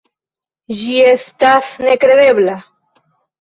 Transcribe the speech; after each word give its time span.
Ĝi 0.79 0.95
estas 1.09 1.69
nekredebla. 1.89 2.57